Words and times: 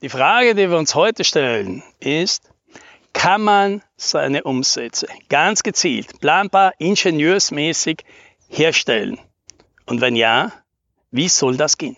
Die 0.00 0.08
Frage, 0.08 0.54
die 0.54 0.70
wir 0.70 0.78
uns 0.78 0.94
heute 0.94 1.24
stellen, 1.24 1.82
ist, 1.98 2.52
kann 3.12 3.42
man 3.42 3.82
seine 3.96 4.44
Umsätze 4.44 5.08
ganz 5.28 5.64
gezielt, 5.64 6.20
planbar, 6.20 6.72
ingenieursmäßig 6.78 8.04
herstellen? 8.48 9.18
Und 9.86 10.00
wenn 10.00 10.14
ja, 10.14 10.52
wie 11.10 11.28
soll 11.28 11.56
das 11.56 11.78
gehen? 11.78 11.96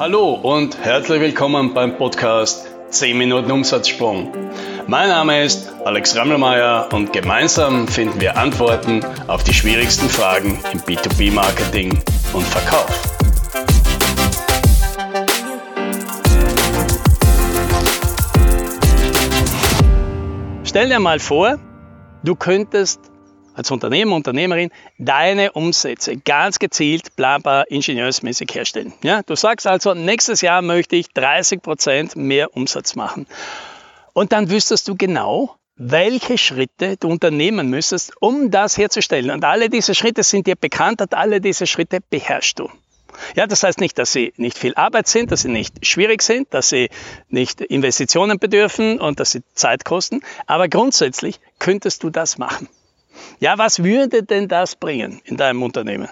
Hallo 0.00 0.32
und 0.32 0.76
herzlich 0.78 1.20
willkommen 1.20 1.74
beim 1.74 1.96
Podcast 1.96 2.66
10 2.88 3.16
Minuten 3.16 3.52
Umsatzsprung. 3.52 4.32
Mein 4.88 5.10
Name 5.10 5.44
ist 5.44 5.72
Alex 5.84 6.16
Rammelmeier 6.16 6.88
und 6.92 7.12
gemeinsam 7.12 7.86
finden 7.86 8.20
wir 8.20 8.36
Antworten 8.36 9.04
auf 9.28 9.44
die 9.44 9.54
schwierigsten 9.54 10.08
Fragen 10.08 10.58
im 10.72 10.80
B2B-Marketing 10.80 12.02
und 12.32 12.44
Verkauf. 12.44 13.11
Stell 20.72 20.88
dir 20.88 21.00
mal 21.00 21.18
vor, 21.18 21.58
du 22.24 22.34
könntest 22.34 22.98
als 23.52 23.70
Unternehmer, 23.70 24.16
Unternehmerin 24.16 24.70
deine 24.96 25.52
Umsätze 25.52 26.16
ganz 26.16 26.58
gezielt, 26.58 27.14
planbar, 27.14 27.70
ingenieursmäßig 27.70 28.54
herstellen. 28.54 28.94
Ja, 29.02 29.22
du 29.22 29.36
sagst 29.36 29.66
also, 29.66 29.92
nächstes 29.92 30.40
Jahr 30.40 30.62
möchte 30.62 30.96
ich 30.96 31.12
30 31.12 31.60
Prozent 31.60 32.16
mehr 32.16 32.56
Umsatz 32.56 32.94
machen. 32.94 33.26
Und 34.14 34.32
dann 34.32 34.48
wüsstest 34.48 34.88
du 34.88 34.96
genau, 34.96 35.56
welche 35.76 36.38
Schritte 36.38 36.96
du 36.96 37.08
unternehmen 37.08 37.68
müsstest, 37.68 38.14
um 38.22 38.50
das 38.50 38.78
herzustellen. 38.78 39.30
Und 39.30 39.44
alle 39.44 39.68
diese 39.68 39.94
Schritte 39.94 40.22
sind 40.22 40.46
dir 40.46 40.56
bekannt 40.56 41.02
und 41.02 41.12
alle 41.12 41.42
diese 41.42 41.66
Schritte 41.66 41.98
beherrschst 42.08 42.58
du. 42.58 42.70
Ja, 43.34 43.46
das 43.46 43.62
heißt 43.62 43.80
nicht, 43.80 43.98
dass 43.98 44.12
sie 44.12 44.32
nicht 44.36 44.58
viel 44.58 44.74
Arbeit 44.74 45.08
sind, 45.08 45.32
dass 45.32 45.42
sie 45.42 45.48
nicht 45.48 45.86
schwierig 45.86 46.22
sind, 46.22 46.52
dass 46.52 46.68
sie 46.68 46.90
nicht 47.28 47.60
Investitionen 47.60 48.38
bedürfen 48.38 49.00
und 49.00 49.20
dass 49.20 49.32
sie 49.32 49.42
Zeit 49.54 49.84
kosten, 49.84 50.20
aber 50.46 50.68
grundsätzlich 50.68 51.40
könntest 51.58 52.02
du 52.02 52.10
das 52.10 52.38
machen. 52.38 52.68
Ja, 53.40 53.58
was 53.58 53.82
würde 53.82 54.22
denn 54.22 54.48
das 54.48 54.76
bringen 54.76 55.20
in 55.24 55.36
deinem 55.36 55.62
Unternehmen? 55.62 56.08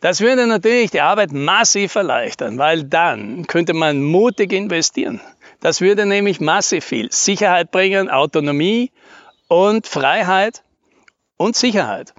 Das 0.00 0.20
würde 0.20 0.46
natürlich 0.46 0.90
die 0.90 1.02
Arbeit 1.02 1.32
massiv 1.32 1.94
erleichtern, 1.94 2.56
weil 2.58 2.84
dann 2.84 3.46
könnte 3.46 3.74
man 3.74 4.02
mutig 4.02 4.52
investieren. 4.52 5.20
Das 5.60 5.82
würde 5.82 6.06
nämlich 6.06 6.40
massiv 6.40 6.86
viel 6.86 7.12
Sicherheit 7.12 7.70
bringen, 7.70 8.08
Autonomie 8.08 8.90
und 9.48 9.86
Freiheit 9.86 10.62
und 11.36 11.54
Sicherheit. 11.54 12.14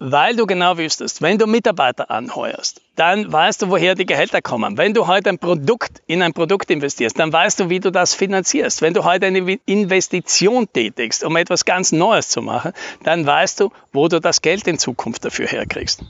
Weil 0.00 0.36
du 0.36 0.46
genau 0.46 0.78
wüsstest, 0.78 1.22
wenn 1.22 1.38
du 1.38 1.48
Mitarbeiter 1.48 2.08
anheuerst, 2.08 2.80
dann 2.94 3.32
weißt 3.32 3.62
du, 3.62 3.70
woher 3.70 3.96
die 3.96 4.06
Gehälter 4.06 4.40
kommen. 4.40 4.78
Wenn 4.78 4.94
du 4.94 5.08
heute 5.08 5.30
ein 5.30 5.40
Produkt 5.40 6.02
in 6.06 6.22
ein 6.22 6.32
Produkt 6.32 6.70
investierst, 6.70 7.18
dann 7.18 7.32
weißt 7.32 7.58
du, 7.58 7.68
wie 7.68 7.80
du 7.80 7.90
das 7.90 8.14
finanzierst. 8.14 8.80
Wenn 8.80 8.94
du 8.94 9.02
heute 9.02 9.26
eine 9.26 9.58
Investition 9.66 10.72
tätigst, 10.72 11.24
um 11.24 11.34
etwas 11.36 11.64
ganz 11.64 11.90
Neues 11.90 12.28
zu 12.28 12.42
machen, 12.42 12.74
dann 13.02 13.26
weißt 13.26 13.58
du, 13.58 13.72
wo 13.92 14.06
du 14.06 14.20
das 14.20 14.40
Geld 14.40 14.68
in 14.68 14.78
Zukunft 14.78 15.24
dafür 15.24 15.48
herkriegst. 15.48 16.04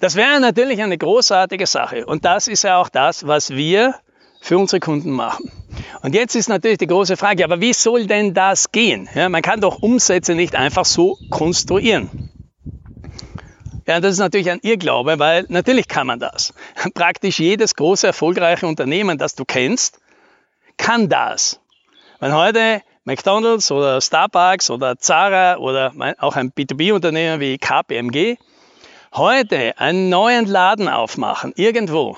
Das 0.00 0.16
wäre 0.16 0.40
natürlich 0.40 0.82
eine 0.82 0.96
großartige 0.96 1.66
Sache. 1.66 2.06
Und 2.06 2.24
das 2.24 2.48
ist 2.48 2.64
ja 2.64 2.78
auch 2.78 2.88
das, 2.88 3.26
was 3.26 3.50
wir 3.50 3.96
für 4.40 4.56
unsere 4.56 4.80
Kunden 4.80 5.10
machen. 5.10 5.52
Und 6.00 6.14
jetzt 6.14 6.34
ist 6.36 6.48
natürlich 6.48 6.78
die 6.78 6.86
große 6.86 7.18
Frage, 7.18 7.44
aber 7.44 7.60
wie 7.60 7.74
soll 7.74 8.06
denn 8.06 8.32
das 8.32 8.72
gehen? 8.72 9.10
Ja, 9.14 9.28
man 9.28 9.42
kann 9.42 9.60
doch 9.60 9.82
Umsätze 9.82 10.34
nicht 10.34 10.56
einfach 10.56 10.86
so 10.86 11.18
konstruieren. 11.28 12.30
Ja, 13.86 14.00
das 14.00 14.12
ist 14.12 14.18
natürlich 14.18 14.50
ein 14.50 14.60
Irrglaube, 14.62 15.18
weil 15.18 15.46
natürlich 15.48 15.88
kann 15.88 16.06
man 16.06 16.20
das. 16.20 16.54
Praktisch 16.94 17.40
jedes 17.40 17.74
große 17.74 18.06
erfolgreiche 18.06 18.66
Unternehmen, 18.66 19.18
das 19.18 19.34
du 19.34 19.44
kennst, 19.44 20.00
kann 20.76 21.08
das. 21.08 21.60
Wenn 22.20 22.34
heute 22.34 22.82
McDonald's 23.04 23.70
oder 23.72 24.00
Starbucks 24.00 24.70
oder 24.70 24.96
Zara 24.98 25.56
oder 25.56 25.92
auch 26.18 26.36
ein 26.36 26.52
B2B-Unternehmen 26.52 27.40
wie 27.40 27.58
KPMG 27.58 28.36
heute 29.14 29.78
einen 29.78 30.08
neuen 30.08 30.46
Laden 30.46 30.88
aufmachen, 30.88 31.52
irgendwo, 31.56 32.16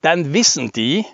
dann 0.00 0.32
wissen 0.32 0.72
die 0.72 1.04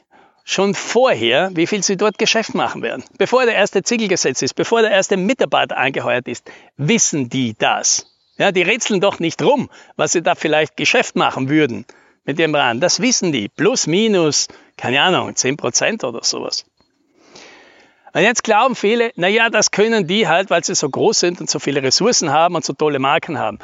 schon 0.44 0.74
vorher, 0.74 1.50
wie 1.54 1.66
viel 1.66 1.82
sie 1.82 1.96
dort 1.96 2.18
Geschäft 2.18 2.54
machen 2.54 2.82
werden. 2.82 3.04
Bevor 3.18 3.44
der 3.44 3.54
erste 3.54 3.82
Ziegel 3.82 4.08
gesetzt 4.08 4.42
ist, 4.42 4.54
bevor 4.54 4.80
der 4.80 4.90
erste 4.90 5.16
Mitarbeiter 5.16 5.76
angeheuert 5.76 6.26
ist, 6.26 6.50
wissen 6.76 7.28
die 7.28 7.54
das. 7.56 8.09
Ja, 8.40 8.52
die 8.52 8.62
rätseln 8.62 9.02
doch 9.02 9.18
nicht 9.18 9.42
rum, 9.42 9.68
was 9.96 10.12
sie 10.12 10.22
da 10.22 10.34
vielleicht 10.34 10.74
Geschäft 10.78 11.14
machen 11.14 11.50
würden 11.50 11.84
mit 12.24 12.38
dem 12.38 12.54
Rand. 12.54 12.82
Das 12.82 13.00
wissen 13.00 13.32
die. 13.32 13.50
Plus, 13.50 13.86
minus, 13.86 14.48
keine 14.78 15.02
Ahnung, 15.02 15.36
10 15.36 15.58
Prozent 15.58 16.04
oder 16.04 16.24
sowas. 16.24 16.64
Und 18.14 18.22
jetzt 18.22 18.42
glauben 18.42 18.76
viele, 18.76 19.12
naja, 19.14 19.50
das 19.50 19.70
können 19.70 20.06
die 20.06 20.26
halt, 20.26 20.48
weil 20.48 20.64
sie 20.64 20.74
so 20.74 20.88
groß 20.88 21.20
sind 21.20 21.42
und 21.42 21.50
so 21.50 21.58
viele 21.58 21.82
Ressourcen 21.82 22.32
haben 22.32 22.54
und 22.54 22.64
so 22.64 22.72
tolle 22.72 22.98
Marken 22.98 23.38
haben. 23.38 23.58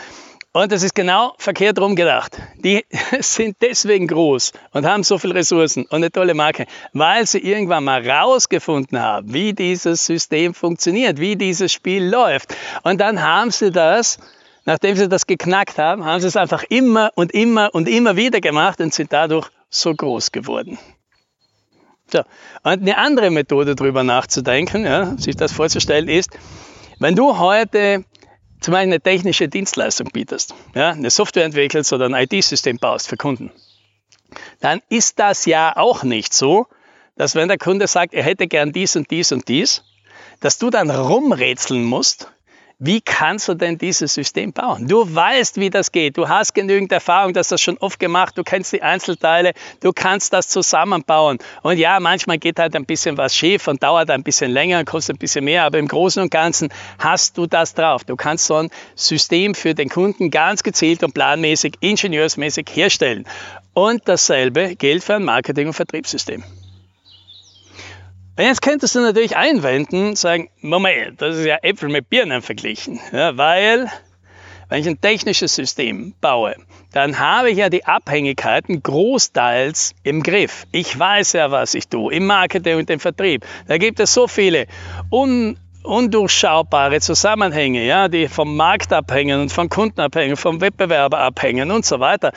Und 0.53 0.71
das 0.73 0.83
ist 0.83 0.95
genau 0.95 1.35
verkehrt 1.39 1.79
rum 1.79 1.97
gedacht. 1.97 2.37
Die 2.57 2.85
sind 3.21 3.57
deswegen 3.63 4.07
groß 4.07 4.53
und 4.73 4.85
haben 4.85 5.05
so 5.05 5.17
viele 5.17 5.37
Ressourcen 5.37 5.85
und 5.85 5.95
eine 5.97 6.13
tolle 6.13 6.35
Marke, 6.35 6.67
weil 6.93 7.27
sie 7.27 7.39
irgendwann 7.39 7.85
mal 7.85 8.07
rausgefunden 8.07 9.01
haben, 9.01 9.33
wie 9.33 9.55
dieses 9.55 10.05
System 10.05 10.53
funktioniert, 10.53 11.19
wie 11.19 11.37
dieses 11.37 11.73
Spiel 11.73 12.07
läuft. 12.07 12.55
Und 12.83 13.01
dann 13.01 13.23
haben 13.23 13.51
sie 13.51 13.71
das 13.71 14.19
Nachdem 14.67 14.97
sie 14.97 15.09
das 15.09 15.27
geknackt 15.27 15.79
haben, 15.79 16.05
haben 16.05 16.21
sie 16.21 16.27
es 16.27 16.37
einfach 16.37 16.65
immer 16.65 17.13
und 17.15 17.33
immer 17.33 17.73
und 17.73 17.89
immer 17.89 18.17
wieder 18.17 18.41
gemacht 18.41 18.81
und 18.81 18.93
sind 18.93 19.13
dadurch 19.13 19.49
so 19.71 19.95
groß 19.95 20.33
geworden. 20.33 20.77
So. 22.13 22.19
Und 22.65 22.83
eine 22.83 22.99
andere 22.99 23.31
Methode 23.31 23.77
darüber 23.77 24.03
nachzudenken, 24.03 24.85
ja, 24.85 25.17
sich 25.17 25.37
das 25.37 25.53
vorzustellen, 25.53 26.09
ist, 26.09 26.31
wenn 26.99 27.15
du 27.15 27.39
heute 27.39 28.05
zum 28.61 28.73
Beispiel 28.73 28.93
eine 28.93 29.01
technische 29.01 29.49
Dienstleistung 29.49 30.09
bietest, 30.13 30.55
ja, 30.75 30.91
eine 30.91 31.11
Software 31.11 31.45
entwickelst 31.45 31.93
oder 31.93 32.07
ein 32.07 32.15
IT-System 32.15 32.79
baust 32.79 33.07
für 33.07 33.17
Kunden, 33.17 33.53
dann 34.61 34.81
ist 34.89 35.21
das 35.21 35.47
ja 35.47 35.77
auch 35.77 36.03
nicht 36.03 36.35
so, 36.35 36.67
dass 37.17 37.37
wenn 37.37 37.47
der 37.47 37.59
Kunde 37.59 37.87
sagt, 37.87 38.15
er 38.15 38.25
hätte 38.25 38.49
gern 38.49 38.73
dies 38.73 38.97
und 38.97 39.11
dies 39.13 39.31
und 39.31 39.47
dies, 39.49 39.85
dass 40.41 40.59
du 40.59 40.71
dann 40.71 40.91
rumrätseln 40.91 41.85
musst, 41.85 42.33
wie 42.79 43.01
kannst 43.01 43.49
du 43.49 43.55
denn 43.55 43.79
dieses 43.79 44.13
System 44.13 44.53
bauen? 44.53 44.87
Du 44.87 45.03
weißt, 45.15 45.59
wie 45.59 45.71
das 45.71 45.93
geht. 45.93 46.19
Du 46.19 46.29
hast 46.29 46.55
genügend 46.55 46.93
Erfahrung, 46.93 47.33
du 47.33 47.39
hast 47.39 47.51
das 47.51 47.63
schon 47.63 47.79
oft 47.79 47.99
gemacht. 47.99 48.37
Du 48.37 48.45
kennst 48.45 48.71
die 48.71 48.83
Einzelteile. 48.83 49.55
Du 49.81 49.93
kannst 49.95 50.35
das 50.35 50.49
zusammenbauen. 50.49 51.39
Und 51.63 51.79
ja, 51.79 51.99
manchmal 52.01 52.37
geht 52.37 52.59
halt 52.59 52.77
ein 52.77 52.85
bisschen 52.85 53.17
was 53.17 53.35
schief 53.35 53.67
und 53.67 53.83
dauert 53.83 54.11
ein 54.11 54.23
bisschen 54.23 54.51
länger 54.51 54.81
und 54.81 54.85
kostet 54.85 55.17
ein 55.17 55.19
bisschen 55.19 55.47
mehr. 55.47 55.65
Aber 55.65 55.79
im 55.79 55.89
Großen 55.89 56.21
und 56.21 56.31
Ganzen 56.31 56.69
hast 56.99 57.39
du 57.39 57.47
das 57.47 57.73
drauf. 57.73 58.05
Du 58.05 58.15
kannst 58.15 58.45
so 58.45 58.57
ein 58.57 58.69
System 58.95 59.55
für 59.55 59.75
den 59.75 59.89
Kunden 59.89 60.31
ganz 60.31 60.63
gezielt 60.63 61.03
und 61.03 61.15
planmäßig, 61.15 61.77
ingenieursmäßig 61.81 62.67
herstellen. 62.75 63.27
Und 63.73 64.03
dasselbe 64.07 64.77
gilt 64.77 65.03
für 65.03 65.15
ein 65.15 65.25
Marketing- 65.25 65.69
und 65.69 65.75
Vertriebssystem. 65.75 66.45
Und 68.37 68.45
jetzt 68.45 68.61
könntest 68.61 68.95
du 68.95 69.01
natürlich 69.01 69.37
einwenden, 69.37 70.15
sagen, 70.15 70.51
Moment, 70.61 71.23
das 71.23 71.37
ist 71.37 71.47
ja 71.47 71.57
Äpfel 71.63 71.89
mit 71.89 72.11
Birnen 72.11 72.43
verglichen, 72.43 73.01
ja, 73.11 73.37
weil 73.37 73.91
wenn 74.69 74.81
ich 74.81 74.87
ein 74.87 75.01
technisches 75.01 75.55
System 75.55 76.15
baue, 76.21 76.57
dann 76.93 77.19
habe 77.19 77.51
ich 77.51 77.59
ja 77.59 77.71
die 77.71 77.87
Abhängigkeiten 77.87 78.83
großteils 78.83 79.95
im 80.03 80.23
Griff. 80.23 80.65
Ich 80.73 80.99
weiß 80.99 81.33
ja, 81.35 81.51
was 81.51 81.75
ich 81.75 81.89
tue, 81.89 82.13
im 82.13 82.27
Marketing 82.27 82.79
und 82.79 82.91
im 82.91 83.01
Vertrieb. 83.01 83.47
Da 83.69 83.79
gibt 83.79 84.01
es 84.01 84.13
so 84.13 84.27
viele 84.29 84.67
un 85.11 85.59
undurchschaubare 85.83 87.01
Zusammenhänge, 87.01 87.87
ja, 87.87 88.09
die 88.09 88.27
vom 88.27 88.57
Markt 88.57 88.93
abhängen 88.93 89.41
und 89.41 89.53
vom 89.53 89.69
Kunden 89.69 90.01
abhängen, 90.01 90.37
vom 90.37 90.61
Wettbewerber 90.61 91.21
abhängen 91.21 91.71
und 91.71 91.87
so 91.87 92.01
weiter. 92.01 92.33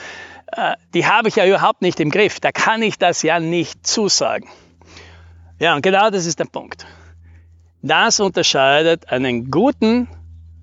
Äh, 0.52 0.76
die 0.94 1.08
habe 1.08 1.30
ich 1.30 1.36
ja 1.36 1.48
überhaupt 1.48 1.82
nicht 1.82 2.00
im 2.00 2.12
Griff. 2.12 2.40
Da 2.40 2.52
kann 2.52 2.84
ich 2.84 3.00
das 3.00 3.24
ja 3.24 3.40
nicht 3.40 3.88
zusagen. 3.88 4.48
Ja, 5.60 5.76
und 5.76 5.82
genau 5.82 6.10
das 6.10 6.26
ist 6.26 6.40
der 6.40 6.46
Punkt. 6.46 6.86
Das 7.82 8.20
unterscheidet 8.20 9.10
einen 9.10 9.52
guten 9.52 10.08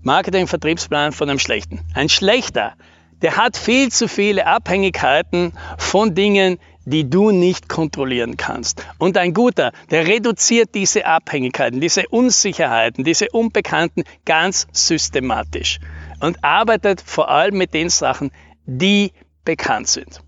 Marketing-Vertriebsplan 0.02 1.12
von 1.12 1.28
einem 1.28 1.38
schlechten. 1.38 1.80
Ein 1.94 2.08
schlechter, 2.08 2.74
der 3.22 3.36
hat 3.36 3.56
viel 3.56 3.90
zu 3.90 4.08
viele 4.08 4.46
Abhängigkeiten 4.46 5.52
von 5.78 6.14
Dingen, 6.14 6.58
die 6.86 7.10
du 7.10 7.30
nicht 7.30 7.68
kontrollieren 7.68 8.36
kannst. 8.36 8.86
Und 8.98 9.18
ein 9.18 9.34
guter, 9.34 9.72
der 9.90 10.06
reduziert 10.06 10.74
diese 10.74 11.04
Abhängigkeiten, 11.04 11.80
diese 11.80 12.08
Unsicherheiten, 12.08 13.04
diese 13.04 13.28
Unbekannten 13.32 14.04
ganz 14.24 14.66
systematisch 14.72 15.78
und 16.20 16.42
arbeitet 16.44 17.00
vor 17.00 17.28
allem 17.28 17.58
mit 17.58 17.74
den 17.74 17.90
Sachen, 17.90 18.30
die 18.64 19.12
bekannt 19.44 19.88
sind. 19.88 20.22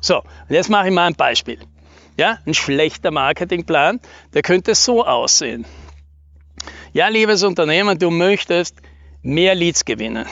So, 0.00 0.18
und 0.18 0.50
jetzt 0.50 0.70
mache 0.70 0.88
ich 0.88 0.94
mal 0.94 1.06
ein 1.06 1.14
Beispiel. 1.14 1.58
Ja, 2.16 2.38
ein 2.46 2.54
schlechter 2.54 3.10
Marketingplan, 3.10 4.00
der 4.34 4.42
könnte 4.42 4.74
so 4.74 5.04
aussehen. 5.04 5.64
Ja, 6.92 7.08
liebes 7.08 7.42
Unternehmen, 7.42 7.98
du 7.98 8.10
möchtest 8.10 8.76
mehr 9.22 9.54
Leads 9.54 9.84
gewinnen. 9.84 10.26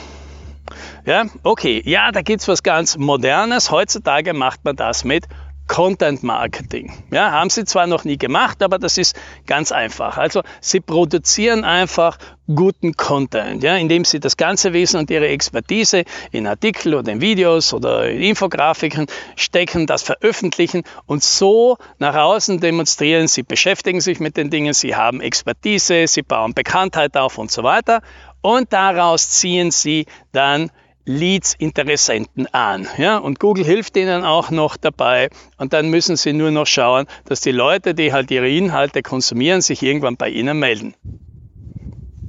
Ja, 1.05 1.27
okay, 1.43 1.83
ja, 1.85 2.13
da 2.13 2.23
gibt's 2.23 2.47
was 2.47 2.63
ganz 2.63 2.97
Modernes. 2.97 3.73
Heutzutage 3.73 4.33
macht 4.33 4.65
man 4.65 4.77
das 4.77 5.03
mit 5.03 5.27
Content 5.73 6.23
Marketing. 6.23 6.93
Ja, 7.11 7.33
haben 7.33 7.49
sie 7.49 7.65
zwar 7.65 7.87
noch 7.87 8.05
nie 8.05 8.19
gemacht, 8.19 8.63
aber 8.63 8.79
das 8.79 8.99
ist 8.99 9.19
ganz 9.47 9.73
einfach. 9.73 10.19
Also 10.19 10.43
sie 10.61 10.81
produzieren 10.81 11.65
einfach 11.65 12.19
guten 12.55 12.93
Content, 12.95 13.63
ja, 13.63 13.77
indem 13.77 14.05
sie 14.05 14.21
das 14.21 14.37
ganze 14.37 14.75
Wissen 14.75 14.99
und 14.99 15.09
ihre 15.09 15.29
Expertise 15.29 16.05
in 16.31 16.47
Artikel 16.47 16.95
oder 16.95 17.11
in 17.11 17.23
Videos 17.23 17.73
oder 17.73 18.07
in 18.11 18.21
Infografiken 18.21 19.07
stecken, 19.35 19.87
das 19.87 20.03
veröffentlichen 20.03 20.83
und 21.07 21.25
so 21.25 21.79
nach 21.99 22.17
außen 22.17 22.61
demonstrieren, 22.61 23.27
sie 23.27 23.43
beschäftigen 23.43 24.03
sich 24.03 24.21
mit 24.21 24.37
den 24.37 24.51
Dingen, 24.51 24.75
sie 24.75 24.95
haben 24.95 25.23
Expertise, 25.23 26.07
sie 26.07 26.21
bauen 26.21 26.53
Bekanntheit 26.53 27.17
auf 27.17 27.39
und 27.39 27.51
so 27.51 27.63
weiter 27.63 28.03
und 28.43 28.75
daraus 28.75 29.31
ziehen 29.31 29.71
sie 29.71 30.05
dann 30.33 30.71
Leads 31.05 31.55
Interessenten 31.55 32.47
an. 32.53 32.87
Ja? 32.97 33.19
Und 33.19 33.41
Google 33.41 33.65
hilft 33.65 33.97
ihnen 33.97 34.25
auch 34.25 34.51
noch 34.51 34.77
dabei. 34.77 35.31
Und 35.57 35.73
dann 35.73 35.89
müssen 35.89 36.17
sie 36.17 36.33
nur 36.33 36.51
noch 36.51 36.67
schauen, 36.67 37.07
dass 37.25 37.41
die 37.41 37.53
Leute, 37.53 37.95
die 37.95 38.13
halt 38.13 38.31
ihre 38.31 38.49
Inhalte 38.49 39.03
konsumieren, 39.03 39.61
sich 39.61 39.83
irgendwann 39.83 40.17
bei 40.17 40.29
ihnen 40.29 40.59
melden. 40.59 40.95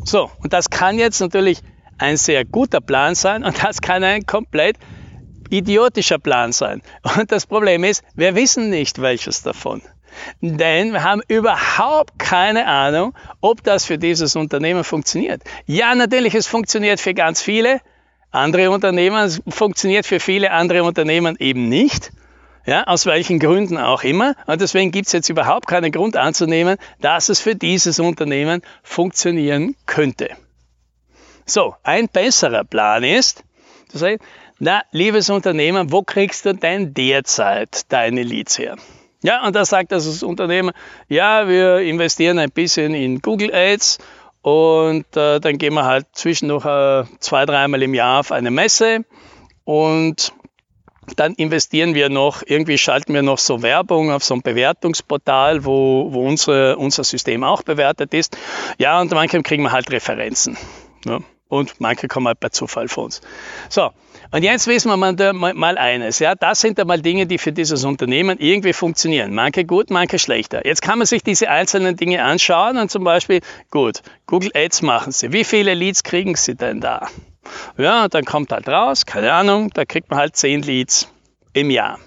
So, 0.06 0.30
und 0.40 0.54
das 0.54 0.70
kann 0.70 1.00
jetzt 1.00 1.20
natürlich 1.22 1.60
ein 1.98 2.18
sehr 2.18 2.44
guter 2.44 2.82
Plan 2.82 3.16
sein 3.16 3.44
und 3.44 3.64
das 3.64 3.80
kann 3.80 4.04
ein 4.04 4.26
komplett 4.26 4.78
idiotischer 5.50 6.20
Plan 6.20 6.52
sein. 6.52 6.82
Und 7.18 7.32
das 7.32 7.46
Problem 7.46 7.84
ist, 7.84 8.04
wir 8.16 8.36
wissen 8.36 8.70
nicht 8.70 9.02
welches 9.02 9.44
davon. 9.44 9.82
Denn 10.42 10.92
wir 10.92 11.04
haben 11.04 11.22
überhaupt 11.28 12.20
keine 12.20 12.68
Ahnung, 12.68 13.16
ob 13.42 13.64
das 13.64 13.86
für 13.86 13.98
dieses 13.98 14.36
Unternehmen 14.36 14.84
funktioniert. 14.84 15.42
Ja, 15.66 15.96
natürlich, 15.96 16.36
es 16.36 16.48
funktioniert 16.48 17.00
für 17.00 17.14
ganz 17.14 17.42
viele, 17.42 17.82
andere 18.34 18.72
Unternehmen, 18.72 19.32
funktioniert 19.48 20.06
für 20.06 20.20
viele 20.20 20.52
andere 20.52 20.84
Unternehmen 20.84 21.36
eben 21.40 21.70
nicht. 21.70 22.12
Ja, 22.66 22.86
aus 22.86 23.06
welchen 23.06 23.40
Gründen 23.40 23.78
auch 23.78 24.04
immer. 24.04 24.36
Und 24.46 24.62
deswegen 24.62 24.92
gibt 24.92 25.08
es 25.08 25.14
jetzt 25.14 25.30
überhaupt 25.30 25.68
keinen 25.68 25.92
Grund 25.92 26.16
anzunehmen, 26.16 26.78
dass 27.02 27.28
es 27.28 27.42
für 27.42 27.56
dieses 27.56 28.00
Unternehmen 28.00 28.62
funktionieren 28.84 29.76
könnte. 29.86 30.30
So, 31.46 31.76
ein 31.84 32.08
besserer 32.08 32.64
Plan 32.64 33.04
ist, 33.04 33.44
zu 33.90 33.98
sagen, 33.98 34.20
na, 34.60 34.84
liebes 34.92 35.30
Unternehmen, 35.30 35.92
wo 35.92 36.04
kriegst 36.04 36.46
du 36.46 36.54
denn 36.54 36.94
derzeit 36.94 37.92
deine 37.92 38.24
Leads 38.24 38.58
her? 38.58 38.78
Ja, 39.24 39.46
und 39.46 39.56
da 39.56 39.66
sagt 39.66 39.92
also 39.92 40.12
das 40.12 40.24
Unternehmen, 40.24 40.72
ja, 41.10 41.48
wir 41.48 41.80
investieren 41.80 42.40
ein 42.40 42.52
bisschen 42.52 42.94
in 42.94 43.20
Google 43.22 43.54
Ads 43.54 44.00
und 44.44 45.06
äh, 45.16 45.40
dann 45.40 45.58
gehen 45.58 45.74
wir 45.74 45.86
halt 45.86 46.06
zwischendurch 46.12 46.66
äh, 46.66 47.06
zwei, 47.20 47.46
dreimal 47.46 47.82
im 47.82 47.94
Jahr 47.94 48.20
auf 48.20 48.32
eine 48.32 48.52
Messe 48.52 49.06
und 49.64 50.34
dann 51.16 51.34
investieren 51.34 51.96
wir 51.96 52.10
noch, 52.10 52.44
irgendwie 52.46 52.78
schalten 52.78 53.14
wir 53.14 53.24
noch 53.24 53.38
so 53.38 53.62
Werbung 53.62 54.12
auf 54.12 54.24
so 54.24 54.36
ein 54.36 54.42
Bewertungsportal, 54.42 55.66
wo, 55.66 56.10
wo 56.12 56.28
unsere, 56.28 56.78
unser 56.78 57.04
System 57.04 57.44
auch 57.44 57.64
bewertet 57.64 58.14
ist. 58.14 58.38
Ja, 58.78 59.00
und 59.02 59.12
manchmal 59.12 59.44
kriegen 59.44 59.64
wir 59.64 59.72
halt 59.72 59.92
Referenzen. 59.92 60.58
Ja. 61.06 61.20
Und 61.54 61.80
manche 61.80 62.08
kommen 62.08 62.26
halt 62.26 62.40
per 62.40 62.50
Zufall 62.50 62.88
von 62.88 63.04
uns. 63.06 63.22
So, 63.70 63.92
und 64.32 64.42
jetzt 64.42 64.66
wissen 64.66 64.90
wir 64.90 64.98
mal, 64.98 65.54
mal 65.54 65.78
eines. 65.78 66.18
Ja, 66.18 66.34
das 66.34 66.62
sind 66.62 66.80
einmal 66.80 67.00
Dinge, 67.00 67.28
die 67.28 67.38
für 67.38 67.52
dieses 67.52 67.84
Unternehmen 67.84 68.40
irgendwie 68.40 68.74
funktionieren. 68.74 69.36
Manche 69.36 69.64
gut, 69.64 69.92
manche 69.92 70.18
schlechter. 70.18 70.66
Jetzt 70.66 70.82
kann 70.82 70.98
man 70.98 71.06
sich 71.06 71.22
diese 71.22 71.52
einzelnen 71.52 71.96
Dinge 71.96 72.24
anschauen 72.24 72.80
und 72.80 72.90
zum 72.90 73.04
Beispiel, 73.04 73.42
gut, 73.70 74.02
Google 74.26 74.50
Ads 74.56 74.82
machen 74.82 75.12
Sie. 75.12 75.32
Wie 75.32 75.44
viele 75.44 75.76
Leads 75.76 76.02
kriegen 76.02 76.36
Sie 76.36 76.56
denn 76.56 76.82
da? 76.82 77.08
Ja, 77.78 78.08
dann 78.08 78.26
kommt 78.26 78.52
halt 78.52 78.68
raus, 78.68 79.06
keine 79.06 79.32
Ahnung, 79.32 79.70
da 79.76 79.86
kriegt 79.86 80.10
man 80.10 80.18
halt 80.18 80.36
10 80.36 80.64
Leads 80.64 81.08
im 81.54 81.70
Jahr. 81.70 82.00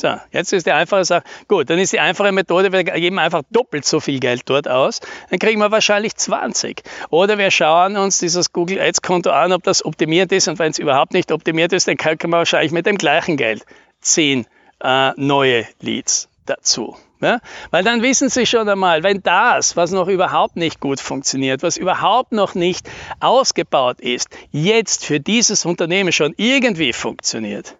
So, 0.00 0.16
jetzt 0.32 0.54
ist 0.54 0.64
die 0.64 0.72
einfache 0.72 1.04
Sache, 1.04 1.24
gut, 1.46 1.68
dann 1.68 1.78
ist 1.78 1.92
die 1.92 2.00
einfache 2.00 2.32
Methode, 2.32 2.72
wir 2.72 2.84
geben 2.84 3.18
einfach 3.18 3.42
doppelt 3.50 3.84
so 3.84 4.00
viel 4.00 4.18
Geld 4.18 4.40
dort 4.46 4.66
aus, 4.66 5.00
dann 5.28 5.38
kriegen 5.38 5.60
wir 5.60 5.70
wahrscheinlich 5.72 6.16
20. 6.16 6.82
Oder 7.10 7.36
wir 7.36 7.50
schauen 7.50 7.98
uns 7.98 8.18
dieses 8.18 8.50
Google 8.54 8.80
Ads 8.80 9.02
Konto 9.02 9.28
an, 9.28 9.52
ob 9.52 9.62
das 9.62 9.84
optimiert 9.84 10.32
ist 10.32 10.48
und 10.48 10.58
wenn 10.58 10.70
es 10.70 10.78
überhaupt 10.78 11.12
nicht 11.12 11.30
optimiert 11.30 11.74
ist, 11.74 11.86
dann 11.86 11.98
kriegen 11.98 12.30
wir 12.30 12.38
wahrscheinlich 12.38 12.72
mit 12.72 12.86
dem 12.86 12.96
gleichen 12.96 13.36
Geld 13.36 13.66
10 14.00 14.46
äh, 14.82 15.10
neue 15.16 15.66
Leads 15.82 16.30
dazu. 16.46 16.96
Ja? 17.20 17.40
Weil 17.70 17.84
dann 17.84 18.00
wissen 18.00 18.30
Sie 18.30 18.46
schon 18.46 18.70
einmal, 18.70 19.02
wenn 19.02 19.22
das, 19.22 19.76
was 19.76 19.90
noch 19.90 20.08
überhaupt 20.08 20.56
nicht 20.56 20.80
gut 20.80 20.98
funktioniert, 21.00 21.62
was 21.62 21.76
überhaupt 21.76 22.32
noch 22.32 22.54
nicht 22.54 22.88
ausgebaut 23.20 24.00
ist, 24.00 24.30
jetzt 24.50 25.04
für 25.04 25.20
dieses 25.20 25.66
Unternehmen 25.66 26.12
schon 26.12 26.32
irgendwie 26.38 26.94
funktioniert, 26.94 27.76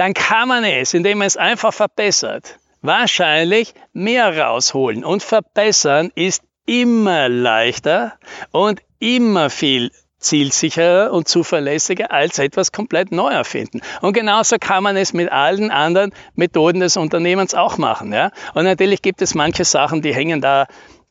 dann 0.00 0.14
kann 0.14 0.48
man 0.48 0.64
es, 0.64 0.94
indem 0.94 1.18
man 1.18 1.26
es 1.26 1.36
einfach 1.36 1.74
verbessert, 1.74 2.58
wahrscheinlich 2.80 3.74
mehr 3.92 4.34
rausholen. 4.34 5.04
Und 5.04 5.22
verbessern 5.22 6.10
ist 6.14 6.42
immer 6.64 7.28
leichter 7.28 8.14
und 8.50 8.80
immer 8.98 9.50
viel 9.50 9.90
zielsicherer 10.18 11.12
und 11.12 11.28
zuverlässiger 11.28 12.12
als 12.12 12.38
etwas 12.38 12.72
komplett 12.72 13.12
neu 13.12 13.28
erfinden. 13.28 13.82
Und 14.00 14.14
genauso 14.14 14.56
kann 14.58 14.84
man 14.84 14.96
es 14.96 15.12
mit 15.12 15.30
allen 15.30 15.70
anderen 15.70 16.14
Methoden 16.34 16.80
des 16.80 16.96
Unternehmens 16.96 17.54
auch 17.54 17.76
machen. 17.76 18.10
Ja? 18.10 18.30
Und 18.54 18.64
natürlich 18.64 19.02
gibt 19.02 19.20
es 19.20 19.34
manche 19.34 19.66
Sachen, 19.66 20.00
die 20.00 20.14
hängen 20.14 20.40
da 20.40 20.66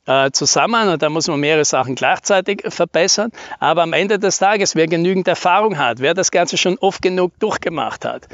äh, 0.08 0.32
zusammen 0.32 0.90
und 0.90 1.04
da 1.04 1.10
muss 1.10 1.28
man 1.28 1.40
mehrere 1.40 1.64
Sachen 1.64 1.94
gleichzeitig 1.94 2.64
verbessern. 2.70 3.30
Aber 3.60 3.84
am 3.84 3.94
Ende 3.94 4.18
des 4.18 4.40
Tages, 4.40 4.76
wer 4.76 4.88
genügend 4.88 5.28
Erfahrung 5.28 5.78
hat, 5.78 6.00
wer 6.00 6.16
das 6.16 6.32
Ganze 6.32 6.58
schon 6.58 6.80
oft 6.80 7.04
genug 7.04 7.40
durchgemacht 7.40 8.04
hat, 8.04 8.28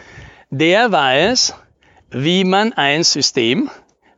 der 0.57 0.92
weiß, 0.92 1.54
wie 2.12 2.46
man 2.46 2.72
ein 2.72 3.04
System, 3.04 3.69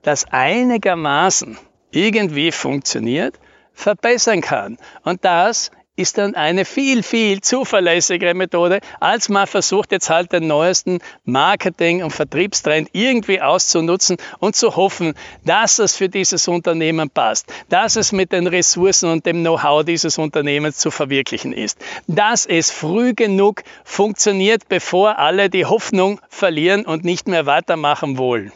das 0.03 0.25
einigermaßen 0.29 1.57
irgendwie 1.89 2.51
funktioniert, 2.51 3.39
verbessern 3.73 4.41
kann. 4.41 4.77
Und 5.03 5.25
das 5.25 5.71
ist 5.97 6.17
dann 6.17 6.35
eine 6.35 6.63
viel, 6.63 7.03
viel 7.03 7.41
zuverlässigere 7.41 8.33
Methode, 8.33 8.79
als 8.99 9.27
man 9.29 9.47
versucht 9.47 9.91
jetzt 9.91 10.09
halt 10.09 10.31
den 10.31 10.47
neuesten 10.47 10.99
Marketing- 11.25 12.03
und 12.03 12.11
Vertriebstrend 12.11 12.89
irgendwie 12.93 13.41
auszunutzen 13.41 14.17
und 14.39 14.55
zu 14.55 14.75
hoffen, 14.75 15.15
dass 15.43 15.79
es 15.79 15.97
für 15.97 16.07
dieses 16.07 16.47
Unternehmen 16.47 17.09
passt, 17.09 17.51
dass 17.67 17.95
es 17.95 18.11
mit 18.11 18.31
den 18.31 18.47
Ressourcen 18.47 19.11
und 19.11 19.25
dem 19.25 19.41
Know-how 19.41 19.83
dieses 19.83 20.17
Unternehmens 20.17 20.77
zu 20.77 20.91
verwirklichen 20.91 21.51
ist, 21.51 21.79
dass 22.07 22.45
es 22.45 22.71
früh 22.71 23.13
genug 23.13 23.63
funktioniert, 23.83 24.69
bevor 24.69 25.17
alle 25.17 25.49
die 25.49 25.65
Hoffnung 25.65 26.21
verlieren 26.29 26.85
und 26.85 27.03
nicht 27.03 27.27
mehr 27.27 27.47
weitermachen 27.47 28.17
wollen. 28.17 28.53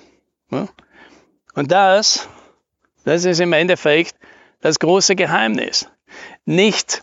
Und 1.56 1.72
das, 1.72 2.30
das 3.04 3.26
ist 3.26 3.40
im 3.40 3.54
Endeffekt 3.54 4.16
das 4.62 4.78
große 4.78 5.16
Geheimnis. 5.16 5.90
Nicht 6.46 7.02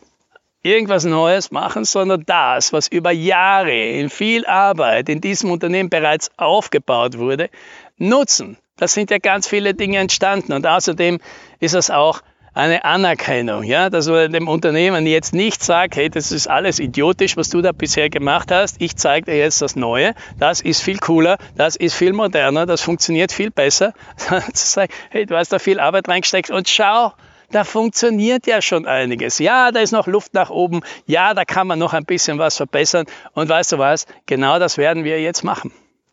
irgendwas 0.63 1.05
Neues 1.05 1.51
machen, 1.51 1.85
sondern 1.85 2.25
das, 2.27 2.73
was 2.73 2.89
über 2.89 3.11
Jahre 3.11 3.73
in 3.73 4.11
viel 4.11 4.47
Arbeit 4.47 5.09
in 5.09 5.21
diesem 5.21 5.51
Unternehmen 5.51 5.89
bereits 5.89 6.31
aufgebaut 6.37 7.19
wurde, 7.19 7.51
nutzen. 7.97 8.59
Das 8.77 8.95
sind 8.95 9.11
ja 9.11 9.19
ganz 9.19 9.49
viele 9.49 9.75
Dinge 9.75 9.99
entstanden 9.99 10.53
und 10.53 10.67
außerdem 10.67 11.19
ist 11.61 11.75
es 11.75 11.91
auch 11.91 12.23
eine 12.55 12.85
Anerkennung, 12.85 13.63
ja, 13.63 13.89
dass 13.89 14.09
man 14.09 14.33
dem 14.33 14.49
Unternehmen 14.49 15.07
jetzt 15.07 15.33
nicht 15.33 15.63
sagt, 15.63 15.95
hey, 15.95 16.11
das 16.11 16.33
ist 16.33 16.49
alles 16.49 16.81
idiotisch, 16.81 17.37
was 17.37 17.51
du 17.51 17.63
da 17.63 17.71
bisher 17.71 18.11
gemacht 18.11 18.51
hast, 18.51 18.81
ich 18.81 18.97
zeige 18.97 19.31
dir 19.31 19.39
jetzt 19.39 19.63
das 19.63 19.77
Neue, 19.77 20.15
das 20.41 20.61
ist 20.61 20.83
viel 20.83 20.99
cooler, 20.99 21.39
das 21.57 21.77
ist 21.77 21.95
viel 21.95 22.13
moderner, 22.13 22.67
das 22.67 22.81
funktioniert 22.81 23.31
viel 23.31 23.53
besser, 23.53 23.93
zu 24.53 24.67
sagen, 24.67 24.93
hey, 25.11 25.25
du 25.25 25.37
hast 25.37 25.53
da 25.53 25.61
viel 25.61 25.79
Arbeit 25.79 26.09
reingesteckt 26.09 26.51
und 26.51 26.69
schau, 26.69 27.13
da 27.51 27.65
funktioniert 27.65 28.47
ja 28.47 28.61
schon 28.61 28.87
einiges. 28.87 29.39
Ja, 29.39 29.73
da 29.73 29.81
ist 29.81 29.93
noch 29.93 30.07
Luft 30.07 30.35
nach 30.35 30.51
oben. 30.51 30.81
Ja, 31.07 31.35
da 31.35 31.45
kann 31.45 31.67
man 31.67 31.79
noch 31.79 31.95
ein 31.95 32.05
bisschen 32.05 32.39
was 32.39 32.57
verbessern. 32.57 33.07
Und 33.33 33.49
weißt 33.49 33.73
du 33.73 33.79
was? 33.79 34.07
Genau 34.27 34.59
das 34.59 34.77
werden 34.77 35.05
wir 35.05 35.21
jetzt 35.21 35.45
machen. 35.45 35.73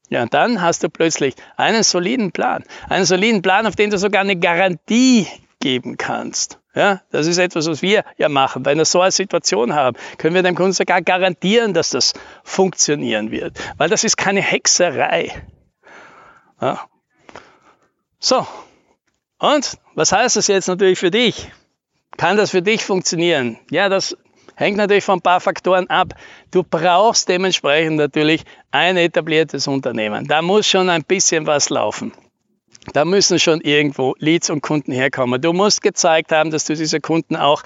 Ja, 0.10 0.22
und 0.22 0.34
dann 0.34 0.62
hast 0.62 0.84
du 0.84 0.90
plötzlich 0.90 1.36
einen 1.58 1.84
soliden 1.84 2.32
Plan. 2.32 2.64
Einen 2.90 3.06
soliden 3.06 3.42
Plan, 3.42 3.68
auf 3.68 3.76
den 3.76 3.90
du 3.90 3.98
sogar 3.98 4.22
eine 4.22 4.36
Garantie 4.36 5.28
geben 5.60 5.98
kannst. 5.98 6.60
Ja, 6.76 7.02
das 7.10 7.26
ist 7.26 7.38
etwas, 7.38 7.68
was 7.68 7.82
wir 7.82 8.04
ja 8.18 8.30
machen. 8.30 8.66
Wenn 8.66 8.78
wir 8.78 8.86
so 8.86 9.02
eine 9.02 9.12
Situation 9.12 9.74
haben, 9.74 9.98
können 10.18 10.36
wir 10.36 10.44
dem 10.44 10.56
Kunden 10.56 10.74
sogar 10.74 11.02
garantieren, 11.02 11.74
dass 11.74 11.90
das 11.90 12.14
funktionieren 12.44 13.32
wird. 13.32 13.58
Weil 13.78 13.90
das 13.90 14.04
ist 14.04 14.18
keine 14.18 14.42
Hexerei. 14.42 15.32
Ja. 16.62 16.82
So, 18.20 18.46
und 19.40 19.78
was 19.96 20.12
heißt 20.12 20.36
das 20.36 20.48
jetzt 20.48 20.68
natürlich 20.68 21.00
für 21.00 21.12
dich? 21.12 21.52
Kann 22.18 22.38
das 22.38 22.52
für 22.52 22.62
dich 22.62 22.86
funktionieren? 22.86 23.58
Ja, 23.70 23.90
das 23.90 24.16
hängt 24.56 24.78
natürlich 24.78 25.04
von 25.04 25.20
ein 25.20 25.22
paar 25.22 25.42
Faktoren 25.42 25.90
ab. 25.90 26.14
Du 26.52 26.64
brauchst 26.64 27.28
dementsprechend 27.28 27.98
natürlich 27.98 28.44
ein 28.72 28.98
etabliertes 28.98 29.68
Unternehmen. 29.68 30.28
Da 30.28 30.42
muss 30.42 30.68
schon 30.68 30.90
ein 30.90 31.04
bisschen 31.04 31.46
was 31.46 31.70
laufen. 31.70 32.14
Da 32.94 33.04
müssen 33.04 33.40
schon 33.40 33.62
irgendwo 33.62 34.16
Leads 34.20 34.50
und 34.52 34.62
Kunden 34.62 34.92
herkommen. 34.92 35.42
Du 35.42 35.54
musst 35.54 35.82
gezeigt 35.82 36.32
haben, 36.32 36.52
dass 36.52 36.66
du 36.66 36.76
diese 36.76 37.00
Kunden 37.00 37.36
auch 37.36 37.64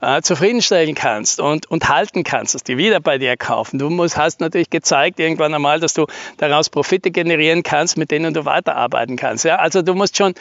äh, 0.00 0.22
zufriedenstellen 0.22 0.94
kannst 0.94 1.40
und, 1.40 1.70
und 1.70 1.88
halten 1.88 2.24
kannst, 2.24 2.54
dass 2.54 2.62
die 2.62 2.78
wieder 2.78 2.98
bei 3.00 3.18
dir 3.18 3.36
kaufen. 3.36 3.78
Du 3.78 3.90
musst, 3.90 4.16
hast 4.16 4.40
natürlich 4.40 4.70
gezeigt 4.70 5.20
irgendwann 5.20 5.52
einmal, 5.52 5.78
dass 5.78 5.92
du 5.92 6.06
daraus 6.38 6.70
Profite 6.70 7.10
generieren 7.10 7.62
kannst, 7.62 7.98
mit 7.98 8.10
denen 8.10 8.32
du 8.32 8.46
weiterarbeiten 8.46 9.16
kannst. 9.16 9.44
Ja? 9.44 9.56
Also 9.56 9.82
du 9.82 9.94
musst 9.94 10.16
schon 10.16 10.34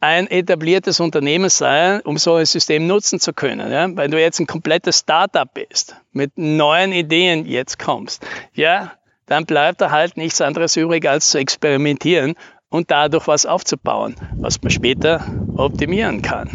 ein 0.00 0.26
etabliertes 0.30 1.00
Unternehmen 1.00 1.50
sein, 1.50 2.00
um 2.02 2.18
so 2.18 2.34
ein 2.34 2.46
System 2.46 2.86
nutzen 2.86 3.20
zu 3.20 3.32
können. 3.32 3.70
Ja? 3.70 3.88
Wenn 3.94 4.10
du 4.10 4.20
jetzt 4.20 4.40
ein 4.40 4.46
komplettes 4.46 4.98
Startup 5.00 5.52
bist, 5.52 5.96
mit 6.12 6.32
neuen 6.36 6.92
Ideen 6.92 7.46
jetzt 7.46 7.78
kommst, 7.78 8.24
ja, 8.54 8.92
dann 9.26 9.44
bleibt 9.44 9.80
da 9.80 9.90
halt 9.90 10.16
nichts 10.16 10.40
anderes 10.40 10.76
übrig, 10.76 11.08
als 11.08 11.30
zu 11.30 11.38
experimentieren 11.38 12.34
und 12.68 12.90
dadurch 12.90 13.26
was 13.26 13.46
aufzubauen, 13.46 14.16
was 14.36 14.62
man 14.62 14.70
später 14.70 15.24
optimieren 15.56 16.22
kann. 16.22 16.50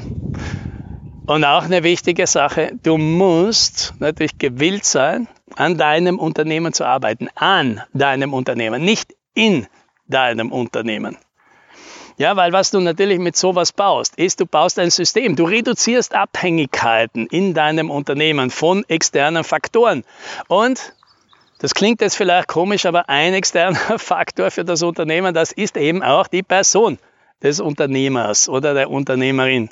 Und 1.25 1.45
auch 1.45 1.63
eine 1.63 1.83
wichtige 1.83 2.27
Sache, 2.27 2.71
du 2.83 2.97
musst 2.97 3.93
natürlich 3.99 4.37
gewillt 4.37 4.85
sein, 4.85 5.27
an 5.55 5.77
deinem 5.77 6.19
Unternehmen 6.19 6.73
zu 6.73 6.85
arbeiten, 6.85 7.29
an 7.35 7.81
deinem 7.93 8.33
Unternehmen, 8.33 8.83
nicht 8.83 9.15
in 9.33 9.67
deinem 10.07 10.51
Unternehmen. 10.51 11.17
Ja, 12.17 12.35
weil 12.35 12.51
was 12.53 12.71
du 12.71 12.79
natürlich 12.79 13.19
mit 13.19 13.35
sowas 13.35 13.71
baust, 13.71 14.15
ist, 14.15 14.39
du 14.39 14.45
baust 14.45 14.79
ein 14.79 14.91
System. 14.91 15.35
Du 15.35 15.45
reduzierst 15.45 16.13
Abhängigkeiten 16.13 17.27
in 17.27 17.53
deinem 17.53 17.89
Unternehmen 17.89 18.49
von 18.49 18.83
externen 18.87 19.43
Faktoren. 19.43 20.03
Und 20.47 20.93
das 21.59 21.73
klingt 21.73 22.01
jetzt 22.01 22.15
vielleicht 22.15 22.47
komisch, 22.47 22.85
aber 22.85 23.07
ein 23.09 23.33
externer 23.33 23.77
Faktor 23.97 24.51
für 24.51 24.65
das 24.65 24.81
Unternehmen, 24.81 25.33
das 25.33 25.51
ist 25.51 25.77
eben 25.77 26.03
auch 26.03 26.27
die 26.27 26.43
Person 26.43 26.97
des 27.43 27.59
Unternehmers 27.59 28.49
oder 28.49 28.73
der 28.73 28.89
Unternehmerin. 28.89 29.69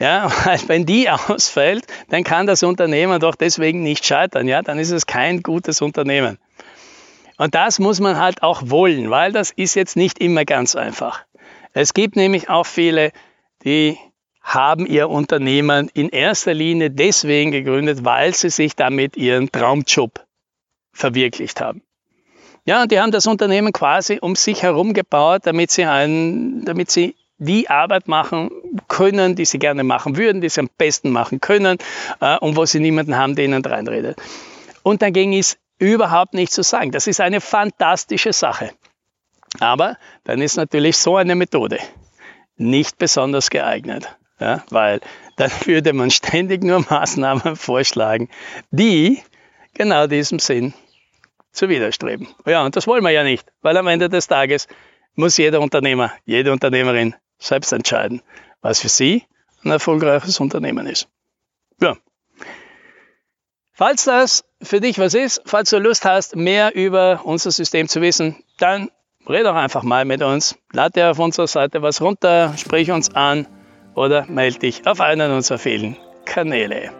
Ja, 0.00 0.30
wenn 0.66 0.86
die 0.86 1.10
ausfällt, 1.10 1.86
dann 2.08 2.24
kann 2.24 2.46
das 2.46 2.62
Unternehmen 2.62 3.20
doch 3.20 3.34
deswegen 3.34 3.82
nicht 3.82 4.04
scheitern. 4.04 4.48
Ja, 4.48 4.62
dann 4.62 4.78
ist 4.78 4.90
es 4.90 5.06
kein 5.06 5.42
gutes 5.42 5.82
Unternehmen. 5.82 6.38
Und 7.36 7.54
das 7.54 7.78
muss 7.78 8.00
man 8.00 8.18
halt 8.18 8.42
auch 8.42 8.62
wollen, 8.66 9.10
weil 9.10 9.32
das 9.32 9.50
ist 9.50 9.74
jetzt 9.74 9.96
nicht 9.96 10.18
immer 10.18 10.44
ganz 10.44 10.76
einfach. 10.76 11.24
Es 11.72 11.94
gibt 11.94 12.16
nämlich 12.16 12.48
auch 12.48 12.66
viele, 12.66 13.12
die 13.64 13.96
haben 14.42 14.86
ihr 14.86 15.08
Unternehmen 15.08 15.90
in 15.94 16.08
erster 16.08 16.54
Linie 16.54 16.90
deswegen 16.90 17.50
gegründet, 17.50 18.04
weil 18.04 18.34
sie 18.34 18.50
sich 18.50 18.74
damit 18.74 19.16
ihren 19.16 19.52
Traumjob 19.52 20.24
verwirklicht 20.92 21.60
haben. 21.60 21.82
Ja, 22.64 22.82
und 22.82 22.92
die 22.92 23.00
haben 23.00 23.10
das 23.10 23.26
Unternehmen 23.26 23.72
quasi 23.72 24.18
um 24.20 24.36
sich 24.36 24.62
herum 24.62 24.92
gebaut, 24.92 25.42
damit 25.44 25.70
sie, 25.70 25.84
ein, 25.84 26.64
damit 26.64 26.90
sie 26.90 27.14
die 27.38 27.70
Arbeit 27.70 28.06
machen 28.06 28.50
können, 28.88 29.34
die 29.34 29.46
sie 29.46 29.58
gerne 29.58 29.82
machen 29.82 30.16
würden, 30.16 30.40
die 30.40 30.48
sie 30.48 30.60
am 30.60 30.70
besten 30.76 31.10
machen 31.10 31.40
können 31.40 31.78
äh, 32.20 32.38
und 32.38 32.56
wo 32.56 32.66
sie 32.66 32.80
niemanden 32.80 33.16
haben, 33.16 33.34
der 33.34 33.46
ihnen 33.46 33.64
reinredet. 33.64 34.20
Und 34.82 35.00
dagegen 35.02 35.32
ist 35.32 35.58
überhaupt 35.78 36.34
nichts 36.34 36.54
zu 36.54 36.62
sagen. 36.62 36.90
Das 36.90 37.06
ist 37.06 37.20
eine 37.20 37.40
fantastische 37.40 38.32
Sache. 38.32 38.72
Aber 39.60 39.96
dann 40.24 40.40
ist 40.40 40.56
natürlich 40.56 40.96
so 40.96 41.16
eine 41.16 41.34
Methode 41.34 41.78
nicht 42.56 42.98
besonders 42.98 43.50
geeignet, 43.50 44.16
ja, 44.40 44.64
weil 44.70 45.00
dann 45.36 45.50
würde 45.64 45.92
man 45.92 46.10
ständig 46.10 46.64
nur 46.64 46.80
Maßnahmen 46.80 47.56
vorschlagen, 47.56 48.28
die 48.70 49.22
genau 49.74 50.06
diesem 50.06 50.38
Sinn 50.38 50.74
zu 51.52 51.68
widerstreben. 51.68 52.28
Ja, 52.46 52.64
und 52.64 52.76
das 52.76 52.86
wollen 52.86 53.04
wir 53.04 53.10
ja 53.10 53.22
nicht, 53.22 53.52
weil 53.60 53.76
am 53.76 53.86
Ende 53.86 54.08
des 54.08 54.26
Tages 54.26 54.66
muss 55.14 55.36
jeder 55.36 55.60
Unternehmer, 55.60 56.12
jede 56.24 56.52
Unternehmerin 56.52 57.14
selbst 57.38 57.72
entscheiden, 57.72 58.22
was 58.60 58.80
für 58.80 58.88
sie 58.88 59.24
ein 59.64 59.70
erfolgreiches 59.70 60.40
Unternehmen 60.40 60.86
ist. 60.86 61.08
Ja. 61.80 61.96
Falls 63.72 64.04
das 64.04 64.44
für 64.62 64.80
dich 64.80 64.98
was 64.98 65.14
ist, 65.14 65.42
falls 65.46 65.70
du 65.70 65.78
Lust 65.78 66.04
hast, 66.04 66.36
mehr 66.36 66.74
über 66.74 67.22
unser 67.24 67.50
System 67.50 67.88
zu 67.88 68.00
wissen, 68.00 68.42
dann 68.58 68.90
red 69.28 69.44
doch 69.44 69.54
einfach 69.54 69.82
mal 69.82 70.04
mit 70.04 70.22
uns. 70.22 70.56
Lade 70.72 70.92
dir 70.92 71.10
auf 71.10 71.18
unserer 71.18 71.46
Seite 71.46 71.82
was 71.82 72.00
runter, 72.00 72.54
sprich 72.56 72.90
uns 72.90 73.14
an 73.14 73.46
oder 73.94 74.26
melde 74.28 74.58
dich 74.60 74.86
auf 74.86 75.00
einen 75.00 75.32
unserer 75.32 75.58
vielen 75.58 75.96
Kanäle. 76.24 76.90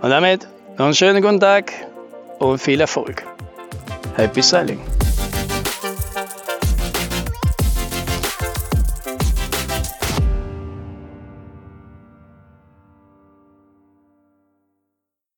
Und 0.00 0.10
damit 0.10 0.48
noch 0.78 0.86
einen 0.86 0.94
schönen 0.94 1.22
guten 1.22 1.40
Tag 1.40 1.72
und 2.38 2.58
viel 2.58 2.80
Erfolg. 2.80 3.24
Happy 4.16 4.42
Sailing! 4.42 4.80